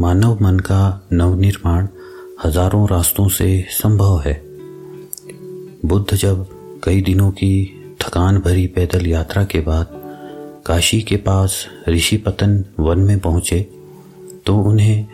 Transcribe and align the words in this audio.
मानव 0.00 0.38
मन 0.42 0.58
का 0.58 1.08
नवनिर्माण 1.12 1.86
हज़ारों 2.44 2.88
रास्तों 2.88 3.28
से 3.28 3.66
संभव 3.70 4.20
है। 4.20 4.42
बुद्ध 5.86 6.14
जब 6.14 6.46
कई 6.84 7.00
दिनों 7.00 7.30
की 7.30 7.52
थकान 8.00 8.38
भरी 8.38 8.66
पैदल 8.66 9.06
यात्रा 9.06 9.44
के 9.44 9.60
बाद 9.60 9.88
काशी 10.66 11.00
के 11.02 11.16
पास 11.16 11.66
ऋषि 11.88 12.16
पतन 12.16 12.64
वन 12.80 12.98
में 12.98 13.18
पहुँचे 13.18 13.60
तो 14.46 14.56
उन्हें 14.58 15.06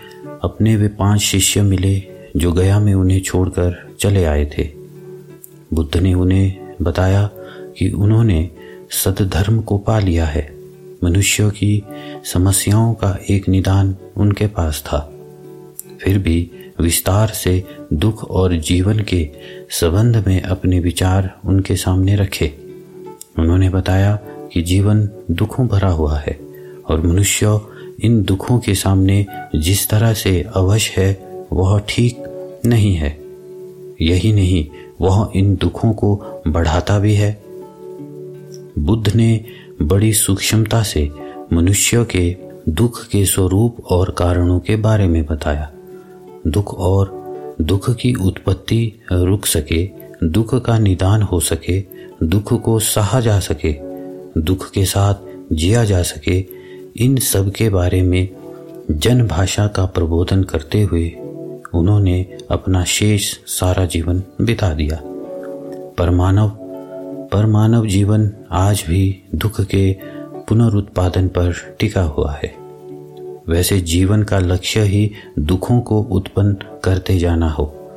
अपने 0.44 0.76
वे 0.76 0.88
पाँच 0.88 1.20
शिष्य 1.20 1.62
मिले 1.62 2.02
जो 2.36 2.52
गया 2.52 2.78
में 2.80 2.94
उन्हें 2.94 3.20
छोड़कर 3.20 3.96
चले 4.00 4.24
आए 4.24 4.44
थे। 4.58 4.70
बुद्ध 5.74 5.96
ने 5.96 6.14
उन्हें 6.14 6.76
बताया 6.82 7.26
कि 7.78 7.90
उन्होंने 7.90 8.50
सदधर्म 8.90 9.60
को 9.60 9.78
पा 9.78 9.98
लिया 9.98 10.26
है। 10.26 10.57
मनुष्यों 11.04 11.50
की 11.50 11.82
समस्याओं 12.24 12.94
का 12.94 13.18
एक 13.30 13.48
निदान 13.48 13.96
उनके 14.16 14.46
पास 14.46 14.82
था। 14.86 15.12
फिर 16.00 16.18
भी 16.18 16.50
विस्तार 16.80 17.28
से 17.28 17.64
दुख 17.92 18.24
और 18.24 18.56
जीवन 18.56 18.98
के 18.98 19.30
संबंध 19.70 20.24
में 20.26 20.42
अपने 20.42 20.80
विचार 20.80 21.40
उनके 21.44 21.76
सामने 21.76 22.16
रखे। 22.16 22.54
उन्होंने 23.38 23.70
बताया 23.70 24.18
कि 24.52 24.62
जीवन 24.62 25.08
दुखों 25.30 25.66
भरा 25.66 25.90
हुआ 25.90 26.18
है 26.18 26.40
और 26.88 27.06
मनुष्य 27.06 27.60
इन 28.02 28.22
दुखों 28.22 28.58
के 28.58 28.74
सामने 28.74 29.26
जिस 29.56 29.88
तरह 29.88 30.14
से 30.14 30.46
अवश्य 30.54 31.02
है, 31.02 31.28
वह 31.52 31.82
ठीक 31.88 32.16
नहीं 32.66 32.94
है। 32.94 33.18
यही 34.00 34.32
नहीं, 34.32 34.66
वह 35.00 35.32
इन 35.36 35.56
दुखों 35.56 35.92
को 35.92 36.24
बढ़ाता 36.48 36.98
भी 36.98 37.14
है। 37.14 37.42
बुद्ध 38.78 39.16
ने 39.16 39.44
बड़ी 39.82 40.12
सूक्ष्मता 40.12 40.82
से 40.82 41.10
मनुष्य 41.52 42.04
के 42.04 42.36
दुख 42.68 43.06
के 43.06 43.24
स्वरूप 43.24 43.86
और 43.86 44.10
कारणों 44.10 44.60
के 44.60 44.76
बारे 44.76 45.06
में 45.06 45.26
बताया। 45.26 45.70
दुख 46.46 46.74
और 46.74 47.18
दुख 47.60 47.90
की 47.90 48.14
उत्पत्ति 48.14 48.92
रुक 49.12 49.46
सके, 49.46 49.90
दुख 50.24 50.64
का 50.64 50.78
निदान 50.78 51.22
हो 51.22 51.40
सके, 51.40 51.80
दुख 52.22 52.62
को 52.62 52.78
सहा 52.78 53.20
जा 53.20 53.40
सके, 53.40 53.76
दुख 54.40 54.70
के 54.70 54.84
साथ 54.84 55.14
जिया 55.52 55.84
जा 55.84 56.02
सके, 56.02 56.44
इन 56.96 57.16
सब 57.16 57.52
के 57.52 57.68
बारे 57.68 58.02
में 58.02 58.28
जन 58.90 59.26
भाषा 59.26 59.66
का 59.66 59.84
प्रबोधन 59.84 60.42
करते 60.42 60.82
हुए 60.82 61.08
उन्होंने 61.74 62.38
अपना 62.50 62.84
शेष 62.84 63.38
सारा 63.46 63.84
जीवन 63.84 64.22
बिता 64.40 64.74
दिया। 64.74 65.00
पर 65.98 66.10
मानव 66.10 66.67
पर 67.32 67.46
मानव 67.46 67.86
जीवन 67.86 68.30
आज 68.50 68.84
भी 68.88 69.22
दुख 69.34 69.60
के 69.60 69.96
पुनरुत्पादन 70.48 71.28
पर 71.28 71.76
टिका 71.78 72.02
हुआ 72.02 72.32
है। 72.32 72.54
वैसे 73.48 73.80
जीवन 73.80 74.22
का 74.22 74.38
लक्ष्य 74.38 74.80
ही 74.80 75.10
दुखों 75.38 75.80
को 75.80 76.02
उत्पन्न 76.02 76.56
करते 76.84 77.18
जाना 77.18 77.50
हो। 77.50 77.90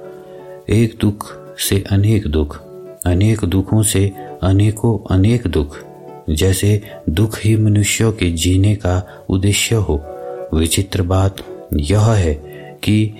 एक 0.70 0.98
दुख 1.02 1.26
से 1.58 1.84
अनेक 1.92 2.28
दुख, 2.28 2.62
अनेक 3.06 3.46
दुखों 3.46 3.84
से 3.84 4.14
अनेकों 4.44 5.16
अनेक 5.16 5.48
दुख, 5.48 5.78
जैसे 6.30 6.82
दुख 7.09 7.40
ही 7.44 7.56
मनुष्यों 7.58 8.12
के 8.12 8.32
जीने 8.32 8.76
का 8.76 9.26
उद्देश्य 9.30 9.76
हो। 9.76 10.02
विचित्र 10.54 11.02
बात 11.02 11.36
यह 11.74 12.02
है 12.02 12.34
कि 12.84 13.14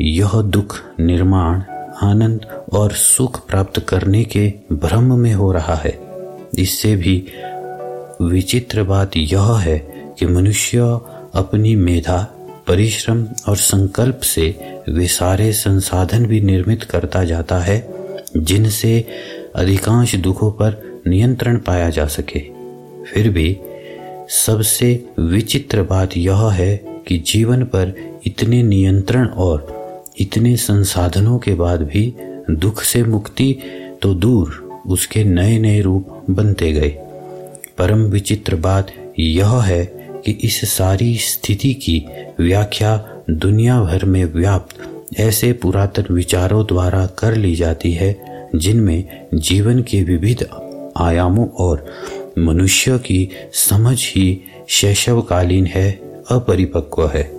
यह 0.00 0.42
दुख 0.42 0.76
निर्माण, 1.00 1.62
आनंद 2.02 2.55
और 2.72 2.92
सुख 2.92 3.46
प्राप्त 3.46 3.80
करने 3.80 4.24
के 4.24 4.52
भ्रम 4.72 5.18
में 5.18 5.34
हो 5.34 5.52
रहा 5.52 5.74
है। 5.74 5.98
इससे 6.58 6.96
भी 6.96 7.26
विचित्र 8.22 8.82
बात 8.82 9.10
यह 9.16 9.56
है 9.56 9.78
कि 10.18 10.26
मनुष्य 10.26 10.78
अपनी 11.34 11.76
मेधा, 11.76 12.32
परिश्रम 12.66 13.26
और 13.48 13.56
संकल्प 13.56 14.20
से 14.22 14.74
वे 14.88 15.06
सारे 15.06 15.52
संसाधन 15.52 16.26
भी 16.26 16.40
निर्मित 16.40 16.82
करता 16.82 17.24
जाता 17.24 17.58
है, 17.58 17.94
जिनसे 18.36 19.06
अधिकांश 19.56 20.14
दुखों 20.14 20.52
पर 20.52 21.02
नियंत्रण 21.06 21.58
पाया 21.58 21.90
जा 21.90 22.06
सके। 22.06 22.40
फिर 23.04 23.30
भी 23.30 23.60
सबसे 24.28 25.04
विचित्र 25.18 25.82
बात 25.82 26.16
यह 26.16 26.50
है 26.50 26.76
कि 27.06 27.18
जीवन 27.18 27.62
पर 27.62 27.94
इतने 28.26 28.62
नियंत्रण 28.62 29.26
और 29.26 29.76
इतने 30.18 30.56
संसाधनों 30.56 31.38
के 31.38 31.54
बाद 31.54 31.82
भी 31.82 32.14
दुख 32.50 32.82
से 32.82 33.02
मुक्ति 33.02 33.58
तो 34.02 34.14
दूर 34.14 34.80
उसके 34.86 35.24
नए 35.24 35.58
नए 35.58 35.80
रूप 35.80 36.22
बनते 36.30 36.72
गए। 36.72 36.90
परम 37.78 37.98
विचित्र 37.98 38.56
बात 38.56 38.86
यह 39.18 39.60
है 39.60 39.84
कि 40.24 40.32
इस 40.32 40.70
सारी 40.70 41.16
स्थिति 41.16 41.74
की 41.74 42.06
व्याख्या 42.40 43.08
दुनिया 43.30 43.80
भर 43.80 44.04
में 44.04 44.24
व्याप्त 44.24 44.74
ऐसे 45.18 45.52
पुरातन 45.52 46.14
विचारों 46.14 46.66
द्वारा 46.66 47.06
कर 47.06 47.34
ली 47.34 47.54
जाती 47.54 47.92
है, 47.92 48.16
जिनमें 48.54 49.26
जीवन 49.34 49.82
के 49.82 50.02
विविध 50.02 50.46
आयामों 50.96 51.48
और 51.48 51.86
मनुष्य 52.38 52.98
की 52.98 53.30
समझ 53.52 53.98
ही 54.00 54.40
शैशवकालीन 54.68 55.66
है, 55.66 55.92
अपरिपक्व 56.30 57.08
है। 57.08 57.36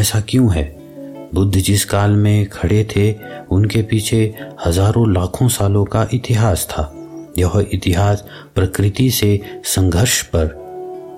ऐसा 0.00 0.20
क्यों 0.20 0.54
है? 0.54 0.85
बुद्ध 1.34 1.56
जिस 1.56 1.84
काल 1.84 2.10
में 2.10 2.48
खड़े 2.48 2.88
थे, 2.96 3.16
उनके 3.50 3.82
पीछे 3.82 4.34
हज़ारों 4.66 5.14
लाखों 5.14 5.48
सालों 5.48 5.84
का 5.84 6.08
इतिहास 6.12 6.66
था। 6.70 6.92
यह 7.38 7.66
इतिहास 7.72 8.24
प्रकृति 8.54 9.10
से 9.10 9.40
संघर्ष 9.64 10.22
पर 10.22 10.46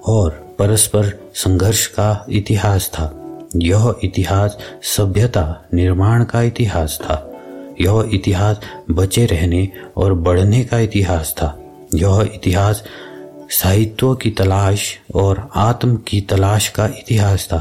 और 0.07 0.31
परस्पर 0.59 1.31
संघर्ष 1.35 1.87
का 1.87 2.27
इतिहास 2.29 2.89
था। 2.89 3.15
यह 3.57 3.95
इतिहास 4.05 4.59
सभ्यता 4.83 5.69
निर्माण 5.75 6.25
का 6.25 6.43
इतिहास 6.43 6.99
था। 7.03 7.25
यह 7.81 8.11
इतिहास 8.13 8.61
बचे 8.91 9.27
रहने 9.27 9.69
और 9.97 10.15
बढ़ने 10.15 10.65
का 10.65 10.79
इतिहास 10.79 11.35
था। 11.39 11.59
यह 11.95 12.31
इतिहास 12.35 12.85
साहित्यों 13.51 14.15
की 14.15 14.31
तलाश 14.31 14.99
और 15.15 15.51
आत्म 15.55 15.97
की 15.97 16.21
तलाश 16.21 16.69
का 16.69 16.87
इतिहास 16.87 17.47
था। 17.47 17.59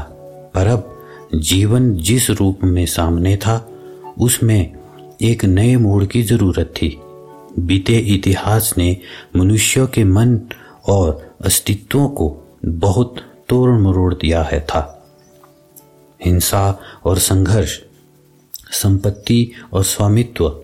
पर 0.54 0.66
अब 0.66 0.97
जीवन 1.34 1.94
जिस 1.94 2.30
रूप 2.30 2.58
में 2.64 2.86
सामने 2.86 3.36
था, 3.36 3.70
उसमें 4.18 4.72
एक 5.22 5.44
नए 5.44 5.76
मोड़ 5.76 6.04
की 6.04 6.22
ज़रूरत 6.22 6.74
थी। 6.82 7.00
बीते 7.58 7.98
इतिहास 7.98 8.74
ने 8.78 8.96
मनुष्यों 9.36 9.86
के 9.86 10.04
मन 10.04 10.40
और 10.86 11.36
अस्तित्वों 11.44 12.08
को 12.08 12.36
बहुत 12.64 13.16
तोड़ 13.48 13.70
मरोड़ 13.70 14.14
दिया 14.14 14.42
है 14.42 14.60
था। 14.60 15.10
हिंसा 16.24 16.80
और 17.04 17.18
संघर्ष, 17.18 17.80
संपत्ति 18.72 19.52
और 19.72 19.84
स्वामित्व, 19.84 20.60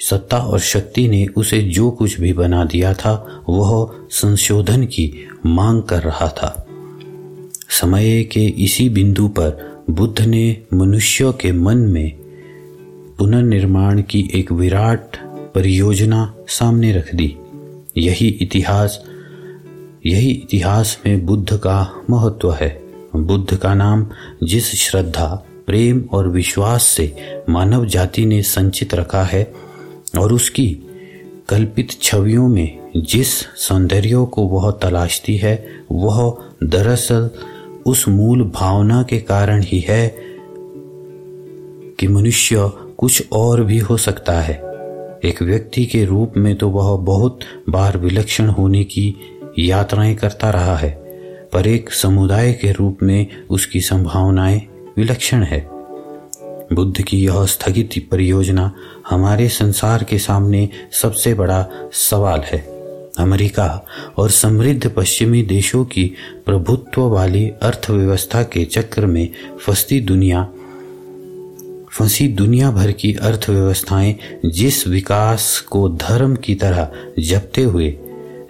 सत्ता 0.00 0.38
और 0.38 0.58
शक्ति 0.58 1.08
ने 1.08 1.26
उसे 1.26 1.62
जो 1.62 1.90
कुछ 1.90 2.20
भी 2.20 2.32
बना 2.32 2.64
दिया 2.64 2.94
था, 2.94 3.42
वह 3.48 3.90
संशोधन 4.10 4.84
की 4.84 5.28
मांग 5.46 5.82
कर 5.82 6.02
रहा 6.02 6.28
था। 6.28 6.65
समय 7.68 8.24
के 8.24 8.46
इसी 8.46 8.88
बिंदु 8.88 9.28
पर 9.28 9.82
बुद्ध 9.90 10.20
ने 10.20 10.62
मनुष्य 10.74 11.32
के 11.40 11.52
मन 11.52 11.78
में 11.78 12.12
पुनर्निर्माण 13.18 14.02
की 14.02 14.30
एक 14.34 14.52
विराट 14.52 15.16
परियोजना 15.54 16.34
सामने 16.48 16.92
रख 16.92 17.14
दी। 17.14 17.36
यही 17.96 18.28
इतिहास 18.28 19.04
यही 20.06 20.30
इतिहास 20.30 20.98
में 21.06 21.26
बुद्ध 21.26 21.56
का 21.56 22.04
महत्व 22.10 22.52
है। 22.52 22.82
बुद्ध 23.16 23.56
का 23.56 23.74
नाम 23.74 24.06
जिस 24.44 24.74
श्रद्धा, 24.74 25.46
प्रेम 25.66 26.04
और 26.12 26.28
विश्वास 26.28 26.82
से 26.82 27.16
मानव 27.48 27.86
जाति 27.86 28.26
ने 28.26 28.42
संचित 28.42 28.94
रखा 28.94 29.24
है 29.24 29.52
और 30.18 30.32
उसकी 30.32 30.78
कल्पित 31.48 31.90
छवियों 32.02 32.48
में 32.48 32.78
जिस 32.96 33.28
सौंदर्य 33.38 34.26
को 34.32 34.42
वह 34.42 34.70
तलाशती 34.70 35.36
है, 35.36 35.66
वह 35.92 36.38
दरअसल 36.64 37.30
उस 37.86 38.08
मूल 38.08 38.42
भावना 38.42 39.02
के 39.02 39.18
कारण 39.18 39.62
ही 39.62 39.80
है 39.80 40.16
कि 42.00 42.08
मनुष्य 42.08 42.70
कुछ 42.98 43.28
और 43.32 43.64
भी 43.64 43.78
हो 43.78 43.96
सकता 43.96 44.40
है। 44.40 44.54
एक 45.24 45.42
व्यक्ति 45.42 45.86
के 45.86 46.04
रूप 46.04 46.32
में 46.36 46.56
तो 46.56 46.68
वह 46.70 46.96
बहुत 46.96 47.40
बार 47.68 47.98
विलक्षण 47.98 48.48
होने 48.48 48.84
की 48.84 49.16
यात्राएँ 49.58 50.14
करता 50.14 50.50
रहा 50.50 50.76
है, 50.76 50.90
पर 51.52 51.66
एक 51.66 51.92
समुदाय 51.92 52.52
के 52.52 52.72
रूप 52.72 52.98
में 53.02 53.26
उसकी 53.50 53.80
संभावनाएँ 53.80 54.62
विलक्षण 54.96 55.42
है। 55.42 55.68
बुद्ध 56.72 57.02
की 57.02 57.24
यह 57.24 57.44
स्थगित 57.46 58.08
परियोजना 58.10 58.72
हमारे 59.10 59.48
संसार 59.48 60.04
के 60.04 60.18
सामने 60.18 60.68
सबसे 60.92 61.34
बड़ा 61.34 61.66
सवाल 61.92 62.40
है। 62.40 62.75
अमेरिका 63.18 63.86
और 64.16 64.30
समृद्ध 64.30 64.90
पश्चिमी 64.90 65.42
देशों 65.42 65.84
की 65.84 66.04
प्रभुत्व 66.46 67.02
वाली 67.02 67.48
अर्थव्यवस्था 67.62 68.42
के 68.42 68.64
चक्र 68.64 69.06
में 69.06 69.28
फंसती 69.66 70.00
दुनिया, 70.00 70.48
फंसी 71.92 72.28
दुनिया 72.28 72.70
भर 72.70 72.92
की 72.92 73.12
अर्थव्यवस्थाएँ 73.14 74.16
जिस 74.46 74.86
विकास 74.88 75.60
को 75.60 75.88
धर्म 75.88 76.36
की 76.36 76.54
तरह 76.54 76.90
जपते 77.18 77.62
हुए, 77.62 77.96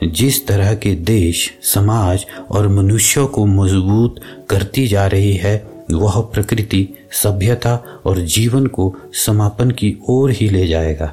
जिस 0.05 0.47
तरह 0.47 0.75
के 0.75 0.95
देश, 0.95 1.55
समाज 1.63 2.27
और 2.51 2.69
मनुष्यों 2.69 3.27
को 3.27 3.47
मज़बूत 3.47 4.21
करती 4.51 4.87
जा 4.89 5.07
रही 5.07 5.33
है, 5.33 5.57
वह 5.91 6.21
प्रकृति, 6.21 6.89
सभ्यता 7.13 8.03
और 8.07 8.19
जीवन 8.19 8.67
को 8.67 8.95
समापन 9.13 9.71
की 9.71 9.97
ओर 10.09 10.31
ही 10.31 10.49
ले 10.49 10.67
जाएगा। 10.67 11.13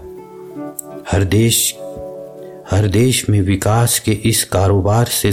हर 1.12 1.24
देश 1.24 1.76
हर 2.72 2.88
देश 2.88 3.30
में 3.30 3.42
विकास 3.42 4.00
के 4.00 4.12
इस 4.12 4.44
कारोबार 4.44 5.06
से 5.06 5.32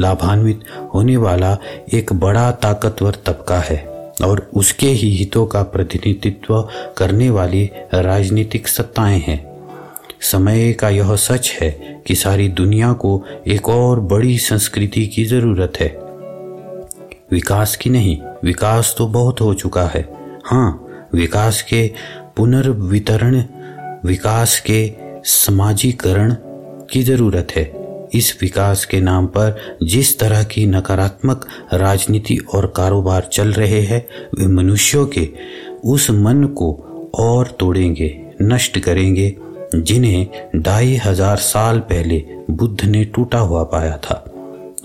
लाभान्वित 0.00 0.60
होने 0.94 1.16
वाला 1.16 1.58
एक 1.92 2.12
बड़ा 2.12 2.50
ताकतवर 2.50 3.14
तबका 3.26 3.58
है 3.60 3.86
और 4.24 4.50
उसके 4.54 4.86
ही 4.86 5.10
हितों 5.16 5.46
का 5.46 5.62
प्रतिनिधित्व 5.62 6.68
करने 6.96 7.30
वाली 7.30 7.70
राजनीतिक 7.94 8.68
सत्ताएँ 8.68 9.20
हैं। 9.20 9.54
समय 10.20 10.72
का 10.72 10.88
यह 10.88 11.16
सच 11.16 11.50
है 11.60 11.70
कि 12.06 12.14
सारी 12.14 12.48
दुनिया 12.48 12.92
को 12.92 13.24
एक 13.46 13.68
और 13.68 14.00
बड़ी 14.00 14.38
संस्कृति 14.38 15.06
की 15.06 15.24
ज़रूरत 15.24 15.72
है। 15.80 15.88
विकास 17.30 17.76
की 17.76 17.90
नहीं, 17.90 18.18
विकास 18.44 18.94
तो 18.98 19.06
बहुत 19.06 19.40
हो 19.40 19.54
चुका 19.54 19.86
है। 19.86 20.08
हाँ 20.44 20.86
विकास 21.14 21.62
के 21.62 21.90
पुनर्वितरण, 22.36 23.44
विकास 24.04 24.60
के 24.60 24.92
समाजीकरण 25.24 26.34
की 26.92 27.02
ज़रूरत 27.02 27.52
है। 27.56 27.64
इस 28.14 28.36
विकास 28.40 28.84
के 28.84 29.00
नाम 29.00 29.26
पर 29.26 29.78
जिस 29.82 30.18
तरह 30.18 30.42
की 30.44 30.66
नकारात्मक 30.66 31.46
राजनीति 31.74 32.36
और 32.54 32.66
कारोबार 32.76 33.28
चल 33.32 33.52
रहे 33.52 33.80
हैं, 33.80 34.06
वे 34.38 34.46
मनुष्यों 34.46 35.06
के 35.06 35.28
उस 35.84 36.10
मन 36.10 36.44
को 36.44 36.72
और 37.14 37.56
तोड़ेंगे, 37.60 38.14
नष्ट 38.42 38.78
करेंगे, 38.78 39.34
जिन्हें 39.74 40.26
ढाई 40.56 40.94
हज़ार 40.96 41.36
साल 41.36 41.78
पहले 41.80 42.22
बुद्ध 42.50 42.84
ने 42.84 43.04
टूटा 43.04 43.38
हुआ 43.38 43.62
पाया 43.64 43.96
था। 43.96 44.24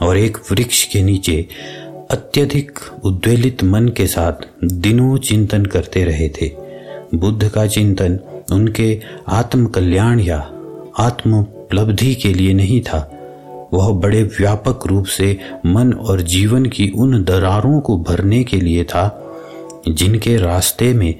और 0.01 0.17
एक 0.17 0.37
वृक्ष 0.51 0.83
के 0.85 1.01
नीचे 1.03 1.47
अत्यधिक 2.11 2.79
उद्वेलित 3.03 3.63
मन 3.63 3.87
के 3.87 4.07
साथ 4.07 4.47
दिनों 4.63 5.17
चिंतन 5.17 5.65
करते 5.65 6.03
रहे 6.03 6.29
थे। 6.29 6.51
बुद्ध 7.15 7.49
का 7.49 7.65
चिंतन 7.67 8.19
उनके 8.51 8.99
आत्म 9.27 9.65
कल्याण 9.65 10.19
या 10.19 10.39
आत्मोपलब्धि 11.69 12.13
के 12.15 12.33
लिए 12.33 12.53
नहीं 12.53 12.81
था। 12.81 12.99
वह 13.73 13.91
बड़े 13.93 14.23
व्यापक 14.23 14.87
रूप 14.87 15.05
से 15.05 15.37
मन 15.65 15.93
और 15.93 16.21
जीवन 16.21 16.65
की 16.65 16.89
उन 16.89 17.23
दरारों 17.23 17.79
को 17.79 17.97
भरने 17.97 18.43
के 18.43 18.57
लिए 18.57 18.83
था, 18.83 19.03
जिनके 19.87 20.35
रास्ते 20.37 20.93
में 20.93 21.13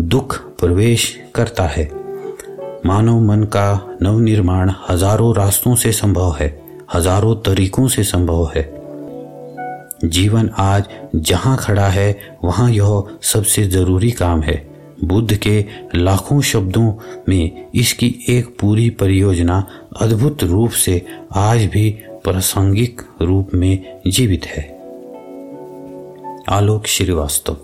दुख 0.00 0.36
प्रवेश 0.60 1.20
करता 1.34 1.66
है। 1.66 1.88
मानव 2.86 3.20
मन 3.20 3.44
का 3.44 3.96
नवनिर्माण 4.02 4.72
हज़ारों 4.88 5.34
रास्तों 5.34 5.74
से 5.74 5.92
संभव 5.92 6.36
है, 6.40 6.60
हज़ारों 6.94 7.34
तरीकों 7.36 7.88
से 7.88 8.02
संभव 8.02 8.50
है। 8.56 8.68
जीवन 10.04 10.50
आज 10.58 10.84
जहाँ 11.16 11.56
खड़ा 11.56 11.88
है, 11.88 12.16
वहाँ 12.44 12.70
यह 12.70 13.02
सबसे 13.22 13.62
ज़रूरी 13.62 14.10
काम 14.10 14.42
है। 14.42 14.73
बुद्ध 15.04 15.36
के 15.36 15.64
लाखों 15.94 16.40
शब्दों 16.40 16.92
में 17.28 17.70
इसकी 17.74 18.24
एक 18.28 18.56
पूरी 18.60 18.90
परियोजना 18.90 19.66
अद्भुत 20.00 20.42
रूप 20.42 20.70
से 20.70 21.06
आज 21.32 21.64
भी 21.64 21.90
प्रासंगिक 22.08 23.02
रूप 23.22 23.50
में 23.54 24.00
जीवित 24.06 24.46
है। 24.46 24.74
आलोक 26.48 26.86
श्रीवास्तव। 26.86 27.63